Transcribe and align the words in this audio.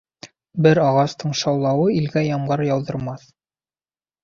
Бер 0.67 0.79
ағастың 0.85 1.35
шаулауы 1.41 1.85
илгә 1.99 2.25
ямғыр 2.31 2.67
яуҙырмаҫ. 2.71 3.31